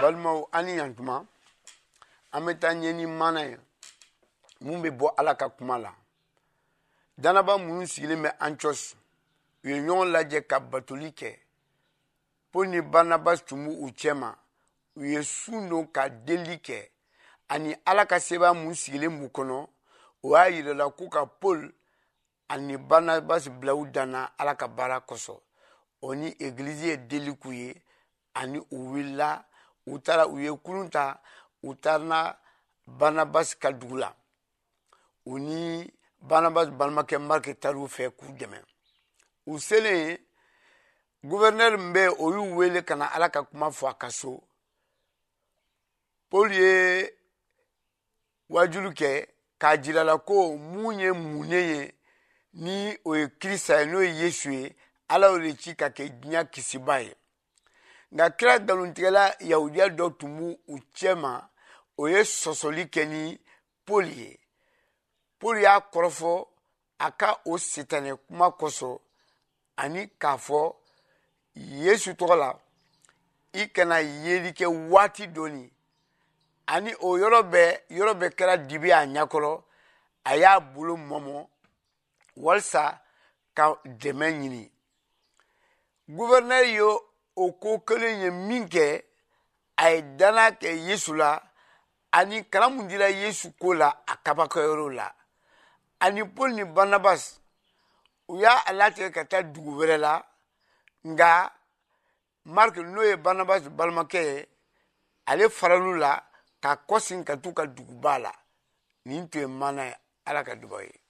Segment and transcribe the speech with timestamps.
[0.00, 1.16] balimaw ani yantuma
[2.32, 3.56] an bɛ taa ɲɛ ni mana ye
[4.60, 5.90] mun bɛ bɔ ala ka kuma la
[7.18, 8.96] danaba minnu sigilen bɛ antioch
[9.64, 11.38] u ye ɲɔgɔn lajɛ ka batoli kɛ
[12.52, 14.34] paul ni barnabas tun b'u cɛ ma
[14.96, 16.88] u ye sun don ka deli kɛ
[17.48, 19.66] ani ala ka seba mun sigilen b'u kɔnɔ
[20.22, 21.70] o y'a yirala ko ka paul
[22.48, 25.40] ani barnabas bila u danna ala ka baara kosɔn
[26.02, 27.82] o ni egilizi ye deli k'u ye
[28.34, 29.44] ani u wulila
[29.86, 31.18] u taara u ye kurun ta
[31.62, 32.38] u taarina
[32.86, 34.10] barnabas ka dugu la
[35.26, 35.92] u ni
[36.28, 38.58] barnabas balimakɛ marike taar'u fɛ k'u dɛmɛ
[39.50, 40.18] u selen
[41.28, 44.32] guvɛrnɛri min bɛ o y'u wele ka na ala ka kuma fɔ a ka so
[46.30, 46.70] pɔl ye
[48.52, 49.10] wajulu kɛ
[49.60, 51.94] k'a jirala ko mun ye munne ye
[52.52, 52.74] ni
[53.08, 54.76] o ye kirisa ye n'o ye yesu ye
[55.08, 57.14] ala y'o de ci ka kɛ diɲɛ kisiba ye
[58.16, 61.10] nka kira nkalontigɛla yahudiya dɔ tun b'u u cɛ
[61.98, 63.22] o ye sɔsɔli kɛ ni
[63.86, 64.30] poli ye
[65.38, 66.32] poli y'a kɔrɔfɔ
[66.98, 68.96] a ka o sitanɛ kuma kosɔn
[69.82, 70.60] ani k'a fɔ
[71.82, 72.50] yesu tɔgɔ la
[73.52, 75.64] i kana yeli kɛ waati dɔɔni
[76.74, 79.62] ani o yɔrɔ bɛɛ yɔrɔ bɛɛ kɛra dibi a ɲɛkɔrɔ
[80.24, 81.48] a y'a bolo mɔmɔ
[82.36, 82.98] walasa
[83.54, 84.70] ka dɛmɛ ɲini
[86.16, 87.05] guvɛrinɛri y'o
[87.38, 88.86] o ko kelen ye min kɛ
[89.82, 91.30] a ye dana kɛ yesu la
[92.16, 95.06] ani kalan mun dira yesu ko la a kabakɛyɔrɔw la
[96.04, 97.22] ani paul ni barnabas
[98.32, 100.12] u y'a latigɛ ka taa dugu wɛrɛ la
[101.06, 101.52] nga
[102.44, 104.48] mark n'o ye barnabas balimakɛ ye
[105.26, 106.12] ale faral'u la
[106.62, 108.32] ka kɔsegin ka t'u ka duguba la
[109.04, 111.05] nin tun ye maana ye ala ka duba ye